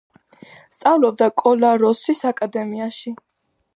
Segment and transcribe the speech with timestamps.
[0.77, 3.15] სწავლობდა კოლაროსის აკადემიაში.